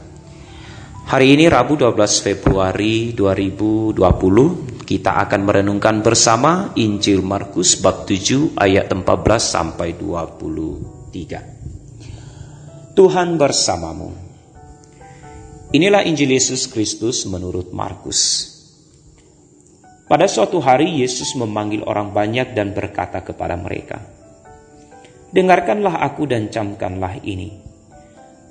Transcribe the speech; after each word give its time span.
Hari 1.11 1.35
ini 1.35 1.51
Rabu 1.51 1.75
12 1.75 1.99
Februari 2.23 3.11
2020 3.11 4.87
kita 4.87 5.19
akan 5.19 5.41
merenungkan 5.43 5.99
bersama 5.99 6.71
Injil 6.79 7.27
Markus 7.27 7.75
bab 7.75 8.07
7 8.07 8.55
ayat 8.55 8.87
14 8.87 9.03
sampai 9.43 9.99
23. 9.99 11.11
Tuhan 12.95 13.35
bersamamu. 13.35 14.15
Inilah 15.75 16.07
Injil 16.07 16.39
Yesus 16.39 16.71
Kristus 16.71 17.27
menurut 17.27 17.75
Markus. 17.75 18.47
Pada 20.07 20.31
suatu 20.31 20.63
hari 20.63 21.03
Yesus 21.03 21.35
memanggil 21.35 21.83
orang 21.83 22.15
banyak 22.15 22.55
dan 22.55 22.71
berkata 22.71 23.27
kepada 23.27 23.59
mereka, 23.59 24.22
Dengarkanlah 25.33 26.05
aku 26.05 26.29
dan 26.29 26.53
camkanlah 26.53 27.17
ini. 27.25 27.57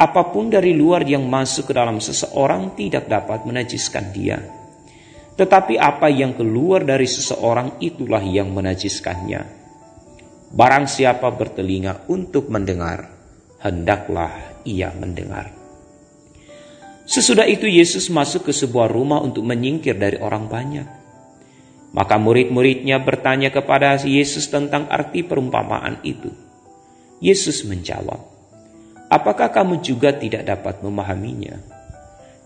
Apa 0.02 0.34
pun 0.34 0.50
dari 0.50 0.74
luar 0.74 1.06
yang 1.06 1.30
masuk 1.30 1.70
ke 1.70 1.74
dalam 1.78 2.02
seseorang 2.02 2.74
tidak 2.74 3.06
dapat 3.06 3.46
menajiskan 3.46 4.10
dia. 4.10 4.42
Tetapi 5.38 5.78
apa 5.78 6.10
yang 6.10 6.34
keluar 6.34 6.82
dari 6.82 7.06
seseorang 7.06 7.78
itulah 7.86 8.26
yang 8.26 8.50
menajiskannya. 8.50 9.62
Barang 10.52 10.90
siapa 10.90 11.30
bertelinga 11.30 12.10
untuk 12.10 12.50
mendengar, 12.50 13.14
hendaklah 13.62 14.34
ia 14.66 14.90
mendengar. 14.90 15.54
Sesudah 17.06 17.46
itu 17.46 17.70
Yesus 17.70 18.10
masuk 18.10 18.50
ke 18.50 18.54
sebuah 18.58 18.90
rumah 18.90 19.22
untuk 19.22 19.46
menyingkir 19.46 20.02
dari 20.02 20.18
orang 20.18 20.50
banyak. 20.50 20.88
Maka 21.94 22.18
murid-muridnya 22.18 22.98
bertanya 23.06 23.54
kepada 23.54 24.02
Yesus 24.02 24.50
tentang 24.50 24.90
arti 24.90 25.22
perumpamaan 25.22 26.02
itu. 26.02 26.51
Yesus 27.22 27.64
menjawab, 27.70 28.32
Apakah 29.12 29.52
kamu 29.52 29.84
juga 29.84 30.16
tidak 30.16 30.48
dapat 30.48 30.80
memahaminya? 30.80 31.60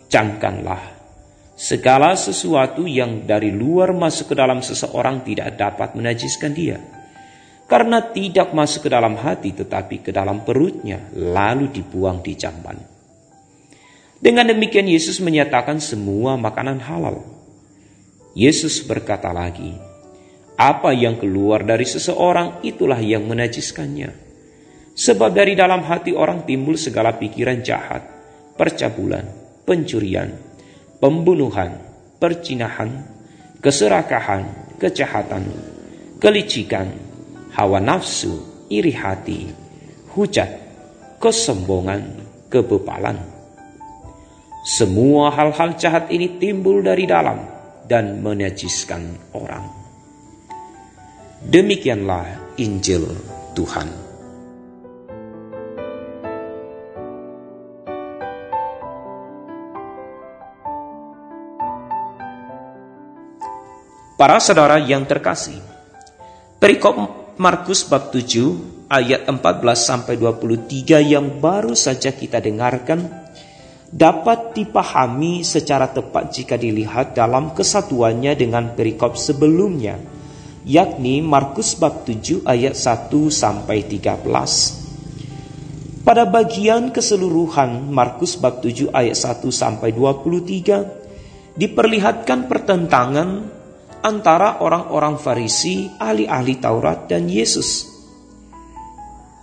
Camkanlah, 0.10 0.82
segala 1.54 2.18
sesuatu 2.18 2.90
yang 2.90 3.30
dari 3.30 3.54
luar 3.54 3.94
masuk 3.94 4.34
ke 4.34 4.36
dalam 4.36 4.66
seseorang 4.66 5.22
tidak 5.22 5.62
dapat 5.62 5.94
menajiskan 5.94 6.58
dia. 6.58 6.82
Karena 7.70 8.02
tidak 8.02 8.50
masuk 8.50 8.86
ke 8.86 8.90
dalam 8.90 9.14
hati 9.14 9.54
tetapi 9.54 10.02
ke 10.02 10.10
dalam 10.10 10.42
perutnya, 10.42 11.06
lalu 11.14 11.70
dibuang 11.70 12.26
di 12.26 12.34
jamban. 12.34 12.82
Dengan 14.18 14.50
demikian 14.50 14.90
Yesus 14.90 15.22
menyatakan 15.22 15.78
semua 15.78 16.34
makanan 16.34 16.82
halal. 16.82 17.22
Yesus 18.34 18.82
berkata 18.82 19.30
lagi, 19.30 19.70
apa 20.58 20.98
yang 20.98 21.22
keluar 21.22 21.62
dari 21.62 21.86
seseorang 21.86 22.66
itulah 22.66 22.98
yang 22.98 23.22
menajiskannya. 23.30 24.25
Sebab 24.96 25.36
dari 25.36 25.60
dalam 25.60 25.84
hati 25.84 26.16
orang 26.16 26.48
timbul 26.48 26.80
segala 26.80 27.20
pikiran 27.20 27.60
jahat, 27.60 28.00
percabulan, 28.56 29.28
pencurian, 29.68 30.32
pembunuhan, 31.04 31.76
percinahan, 32.16 33.04
keserakahan, 33.60 34.72
kejahatan, 34.80 35.52
kelicikan, 36.24 36.88
hawa 37.52 37.84
nafsu, 37.84 38.40
iri 38.72 38.96
hati, 38.96 39.52
hujat, 40.16 40.48
kesombongan, 41.20 42.24
kebepalan. 42.48 43.20
Semua 44.64 45.30
hal-hal 45.36 45.76
jahat 45.76 46.08
ini 46.08 46.40
timbul 46.40 46.80
dari 46.80 47.04
dalam 47.04 47.44
dan 47.84 48.24
menajiskan 48.24 49.30
orang. 49.36 49.68
Demikianlah 51.46 52.58
Injil 52.58 53.06
Tuhan. 53.54 54.05
Para 64.16 64.40
saudara 64.40 64.80
yang 64.80 65.04
terkasih, 65.04 65.60
perikop 66.56 66.96
Markus 67.36 67.84
bab 67.84 68.16
7 68.16 68.88
ayat 68.88 69.28
14 69.28 69.44
sampai 69.76 70.16
23 70.16 71.04
yang 71.04 71.44
baru 71.44 71.76
saja 71.76 72.16
kita 72.16 72.40
dengarkan 72.40 73.12
dapat 73.92 74.56
dipahami 74.56 75.44
secara 75.44 75.92
tepat 75.92 76.32
jika 76.32 76.56
dilihat 76.56 77.12
dalam 77.12 77.52
kesatuannya 77.52 78.40
dengan 78.40 78.72
perikop 78.72 79.20
sebelumnya, 79.20 80.00
yakni 80.64 81.20
Markus 81.20 81.76
bab 81.76 82.08
7 82.08 82.48
ayat 82.48 82.72
1 82.72 83.12
sampai 83.28 83.84
13. 83.84 86.08
Pada 86.08 86.24
bagian 86.24 86.96
keseluruhan 86.96 87.92
Markus 87.92 88.40
bab 88.40 88.64
7 88.64 88.96
ayat 88.96 89.20
1 89.20 89.44
sampai 89.52 89.92
23 89.92 91.60
diperlihatkan 91.60 92.48
pertentangan 92.48 93.55
antara 94.06 94.62
orang-orang 94.62 95.18
Farisi, 95.18 95.90
ahli-ahli 95.98 96.62
Taurat, 96.62 97.10
dan 97.10 97.26
Yesus. 97.26 97.90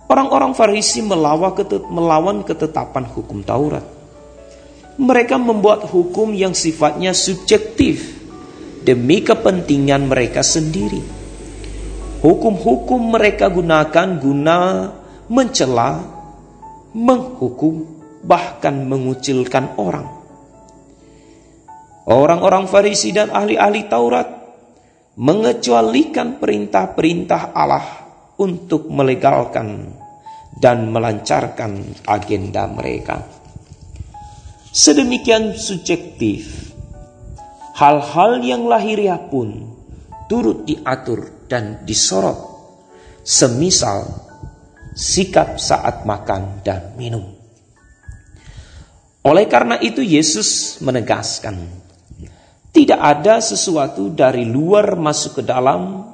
Orang-orang 0.07 0.55
Farisi 0.55 1.03
melawan 1.03 2.47
ketetapan 2.47 3.03
hukum 3.11 3.43
Taurat. 3.43 3.83
Mereka 4.95 5.35
membuat 5.35 5.91
hukum 5.91 6.31
yang 6.31 6.55
sifatnya 6.55 7.11
subjektif 7.11 8.23
demi 8.87 9.19
kepentingan 9.19 10.07
mereka 10.07 10.39
sendiri. 10.45 11.03
Hukum-hukum 12.23 13.19
mereka 13.19 13.51
gunakan 13.51 14.07
guna 14.15 14.59
mencela, 15.27 16.07
menghukum, 16.95 17.83
bahkan 18.23 18.85
mengucilkan 18.87 19.75
orang. 19.75 20.07
Orang-orang 22.03 22.67
Farisi 22.67 23.11
dan 23.15 23.31
ahli-ahli 23.31 23.87
Taurat 23.91 24.32
mengecualikan 25.13 26.41
perintah-perintah 26.41 27.53
Allah 27.53 27.85
untuk 28.41 28.89
melegalkan 28.89 29.93
dan 30.57 30.89
melancarkan 30.89 32.01
agenda 32.09 32.65
mereka. 32.65 33.21
Sedemikian 34.73 35.53
subjektif, 35.53 36.73
hal-hal 37.77 38.41
yang 38.41 38.65
lahiriah 38.65 39.21
pun 39.29 39.69
turut 40.25 40.65
diatur 40.65 41.45
dan 41.45 41.85
disorot, 41.85 42.41
semisal 43.21 44.09
sikap 44.97 45.61
saat 45.61 46.09
makan 46.09 46.65
dan 46.65 46.97
minum. 46.97 47.33
Oleh 49.23 49.45
karena 49.45 49.77
itu 49.77 50.01
Yesus 50.01 50.81
menegaskan 50.81 51.82
tidak 52.73 52.97
ada 52.97 53.37
sesuatu 53.37 54.09
dari 54.09 54.49
luar 54.49 54.97
masuk 54.97 55.39
ke 55.39 55.43
dalam 55.45 56.09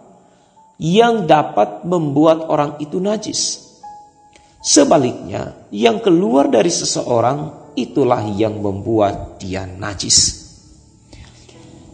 yang 0.76 1.24
dapat 1.24 1.88
membuat 1.88 2.52
orang 2.52 2.76
itu 2.84 3.00
najis. 3.00 3.72
Sebaliknya, 4.60 5.56
yang 5.72 6.04
keluar 6.04 6.52
dari 6.52 6.68
seseorang 6.68 7.72
itulah 7.80 8.28
yang 8.36 8.60
membuat 8.60 9.40
dia 9.40 9.64
najis. 9.64 10.52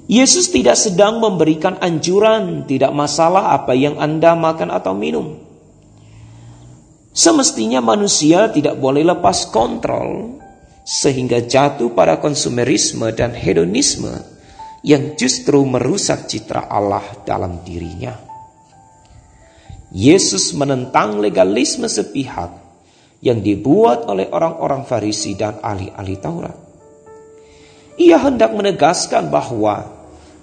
Yesus 0.10 0.50
tidak 0.50 0.78
sedang 0.78 1.22
memberikan 1.22 1.78
anjuran, 1.78 2.66
tidak 2.66 2.90
masalah 2.90 3.54
apa 3.54 3.78
yang 3.78 4.02
Anda 4.02 4.34
makan 4.34 4.70
atau 4.74 4.98
minum. 4.98 5.46
Semestinya 7.14 7.86
manusia 7.86 8.50
tidak 8.50 8.82
boleh 8.82 9.06
lepas 9.06 9.50
kontrol 9.50 10.42
sehingga 10.86 11.42
jatuh 11.42 11.94
pada 11.98 12.22
konsumerisme 12.22 13.10
dan 13.18 13.34
hedonisme 13.34 14.35
yang 14.86 15.18
justru 15.18 15.66
merusak 15.66 16.30
citra 16.30 16.70
Allah 16.70 17.02
dalam 17.26 17.66
dirinya. 17.66 18.14
Yesus 19.90 20.54
menentang 20.54 21.18
legalisme 21.18 21.90
sepihak 21.90 22.54
yang 23.26 23.42
dibuat 23.42 24.06
oleh 24.06 24.30
orang-orang 24.30 24.86
Farisi 24.86 25.34
dan 25.34 25.58
ahli-ahli 25.58 26.16
Taurat. 26.22 26.58
Ia 27.98 28.22
hendak 28.22 28.54
menegaskan 28.54 29.34
bahwa 29.34 29.90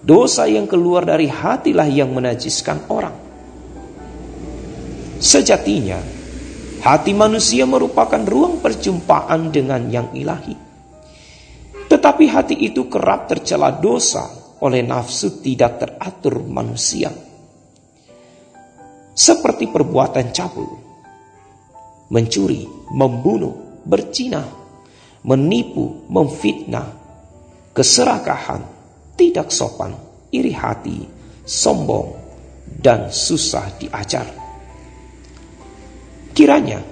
dosa 0.03 0.51
yang 0.51 0.67
keluar 0.67 1.07
dari 1.07 1.31
hatilah 1.31 1.87
yang 1.87 2.11
menajiskan 2.11 2.83
orang. 2.91 3.15
Sejatinya, 5.23 6.03
hati 6.83 7.15
manusia 7.15 7.63
merupakan 7.63 8.19
ruang 8.27 8.59
perjumpaan 8.59 9.55
dengan 9.55 9.87
yang 9.87 10.11
ilahi. 10.11 10.72
Tetapi 12.03 12.27
hati 12.27 12.59
itu 12.59 12.91
kerap 12.91 13.31
tercela 13.31 13.71
dosa 13.79 14.27
oleh 14.59 14.83
nafsu 14.83 15.39
tidak 15.39 15.79
teratur 15.79 16.43
manusia. 16.43 17.15
Seperti 19.15 19.71
perbuatan 19.71 20.35
cabul, 20.35 20.67
mencuri, 22.11 22.67
membunuh, 22.91 23.87
bercina, 23.87 24.43
menipu, 25.23 26.03
memfitnah, 26.11 26.91
keserakahan, 27.71 28.67
tidak 29.15 29.55
sopan, 29.55 29.95
iri 30.35 30.51
hati, 30.59 31.07
sombong, 31.47 32.19
dan 32.83 33.15
susah 33.15 33.79
diajar. 33.79 34.27
Kiranya 36.35 36.83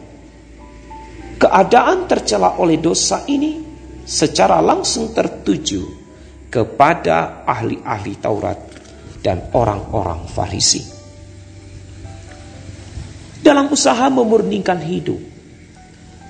keadaan 1.34 2.06
tercela 2.06 2.62
oleh 2.62 2.78
dosa 2.78 3.26
ini 3.26 3.69
secara 4.10 4.58
langsung 4.58 5.14
tertuju 5.14 5.86
kepada 6.50 7.46
ahli-ahli 7.46 8.18
Taurat 8.18 8.58
dan 9.22 9.54
orang-orang 9.54 10.26
Farisi. 10.26 10.82
Dalam 13.38 13.70
usaha 13.70 14.10
memurnikan 14.10 14.82
hidup, 14.82 15.30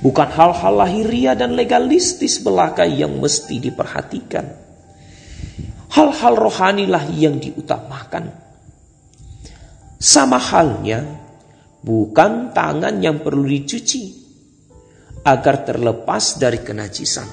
Bukan 0.00 0.32
hal-hal 0.32 0.74
lahiriah 0.80 1.36
dan 1.36 1.52
legalistis 1.52 2.40
belaka 2.40 2.88
yang 2.88 3.20
mesti 3.20 3.60
diperhatikan. 3.60 4.46
Hal-hal 5.92 6.34
rohanilah 6.40 7.04
yang 7.12 7.36
diutamakan. 7.36 8.32
Sama 10.00 10.40
halnya, 10.40 11.04
bukan 11.84 12.56
tangan 12.56 12.96
yang 13.04 13.20
perlu 13.20 13.44
dicuci 13.44 14.16
agar 15.20 15.68
terlepas 15.68 16.40
dari 16.40 16.64
kenajisan. 16.64 17.28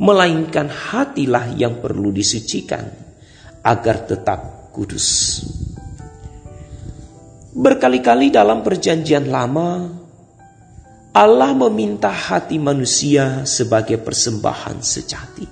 Melainkan 0.00 0.72
hatilah 0.72 1.52
yang 1.60 1.76
perlu 1.76 2.08
disucikan 2.08 2.88
agar 3.60 4.08
tetap 4.08 4.72
kudus. 4.72 5.44
Berkali-kali 7.50 8.32
dalam 8.32 8.64
perjanjian 8.64 9.28
lama, 9.28 9.90
Allah 11.10 11.50
meminta 11.52 12.08
hati 12.08 12.56
manusia 12.56 13.42
sebagai 13.42 13.98
persembahan 13.98 14.78
sejati. 14.78 15.46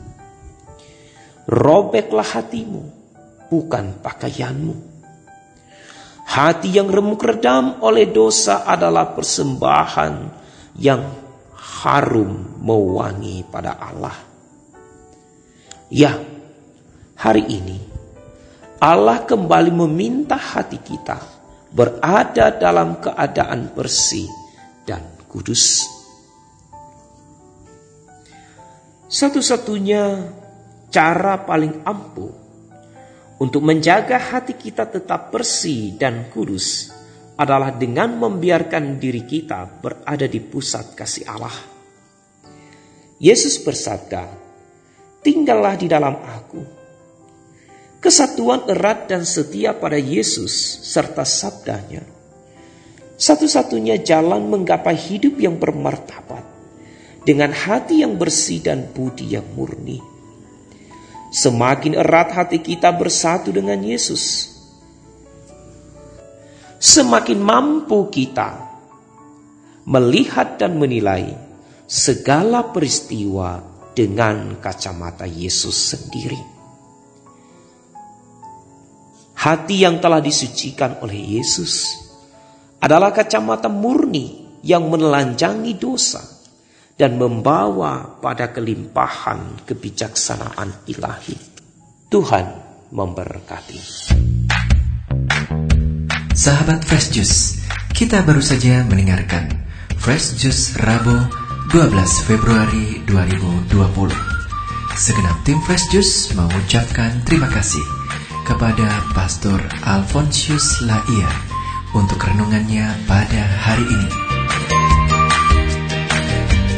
Robeklah 1.50 2.38
hatimu, 2.38 2.82
bukan 3.50 3.98
pakaianmu. 3.98 4.76
Hati 6.28 6.68
yang 6.70 6.86
remuk 6.86 7.24
redam 7.24 7.82
oleh 7.82 8.06
dosa 8.06 8.62
adalah 8.62 9.16
persembahan 9.16 10.14
yang 10.78 11.02
harum 11.82 12.62
mewangi 12.62 13.42
pada 13.48 13.80
Allah. 13.80 14.27
Ya, 15.88 16.20
hari 17.16 17.48
ini 17.48 17.80
Allah 18.76 19.24
kembali 19.24 19.72
meminta 19.72 20.36
hati 20.36 20.76
kita 20.84 21.16
berada 21.72 22.52
dalam 22.52 23.00
keadaan 23.00 23.72
bersih 23.72 24.28
dan 24.84 25.00
kudus. 25.32 25.88
Satu-satunya 29.08 30.28
cara 30.92 31.40
paling 31.48 31.80
ampuh 31.88 32.36
untuk 33.40 33.64
menjaga 33.64 34.20
hati 34.20 34.60
kita 34.60 34.92
tetap 34.92 35.32
bersih 35.32 35.96
dan 35.96 36.28
kudus 36.28 36.92
adalah 37.40 37.72
dengan 37.72 38.12
membiarkan 38.12 39.00
diri 39.00 39.24
kita 39.24 39.80
berada 39.80 40.28
di 40.28 40.40
pusat 40.44 40.92
kasih 40.92 41.24
Allah. 41.32 41.56
Yesus 43.16 43.56
bersabda, 43.64 44.47
"Tinggallah 45.24 45.74
di 45.78 45.86
dalam 45.90 46.16
Aku." 46.18 46.62
Kesatuan 47.98 48.70
erat 48.70 49.10
dan 49.10 49.26
setia 49.26 49.74
pada 49.74 49.98
Yesus 49.98 50.54
serta 50.86 51.26
sabdanya 51.26 52.18
satu-satunya 53.18 53.98
jalan 54.06 54.46
menggapai 54.46 54.94
hidup 54.94 55.42
yang 55.42 55.58
bermartabat 55.58 56.46
dengan 57.26 57.50
hati 57.50 58.06
yang 58.06 58.14
bersih 58.14 58.62
dan 58.62 58.94
budi 58.94 59.34
yang 59.34 59.44
murni. 59.58 59.98
Semakin 61.34 61.98
erat 61.98 62.32
hati 62.32 62.62
kita 62.62 62.94
bersatu 62.94 63.52
dengan 63.52 63.76
Yesus, 63.82 64.54
semakin 66.78 67.36
mampu 67.42 68.08
kita 68.08 68.64
melihat 69.84 70.56
dan 70.56 70.78
menilai 70.78 71.36
segala 71.84 72.70
peristiwa 72.70 73.60
dengan 73.98 74.62
kacamata 74.62 75.26
Yesus 75.26 75.74
sendiri. 75.74 76.38
Hati 79.34 79.82
yang 79.82 79.98
telah 79.98 80.22
disucikan 80.22 81.02
oleh 81.02 81.38
Yesus 81.38 81.98
adalah 82.78 83.10
kacamata 83.10 83.66
murni 83.66 84.58
yang 84.62 84.86
menelanjangi 84.86 85.74
dosa 85.74 86.22
dan 86.94 87.18
membawa 87.18 88.22
pada 88.22 88.54
kelimpahan 88.54 89.66
kebijaksanaan 89.66 90.86
ilahi. 90.86 91.34
Tuhan 92.06 92.46
memberkati. 92.94 93.82
Sahabat 96.38 96.86
Fresh 96.86 97.08
Juice, 97.14 97.38
kita 97.90 98.22
baru 98.22 98.42
saja 98.42 98.86
mendengarkan 98.86 99.50
Fresh 99.98 100.38
Juice 100.38 100.78
Rabu 100.78 101.47
12 101.68 102.24
Februari 102.24 103.04
2020. 103.04 103.68
Segenap 104.96 105.36
tim 105.44 105.60
Fresh 105.60 105.92
Juice 105.92 106.32
mengucapkan 106.32 107.20
terima 107.28 107.44
kasih 107.52 107.84
kepada 108.48 108.88
Pastor 109.12 109.60
Alfonsius 109.84 110.80
Laia 110.88 111.28
untuk 111.92 112.24
renungannya 112.24 112.88
pada 113.04 113.44
hari 113.60 113.84
ini. 113.84 114.10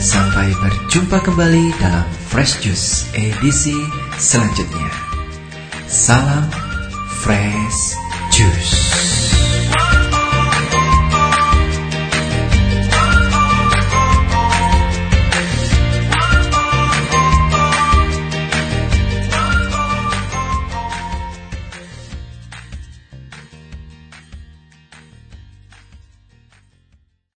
Sampai 0.03 0.51
berjumpa 0.59 1.23
kembali 1.23 1.71
dalam 1.79 2.11
Fresh 2.27 2.59
Juice 2.67 3.07
edisi 3.15 3.79
selanjutnya. 4.19 4.91
Salam 5.87 6.51
Fresh 7.23 7.95
Juice. 8.35 9.10